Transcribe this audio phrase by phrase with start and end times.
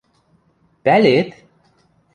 [0.83, 1.29] Пӓлет?!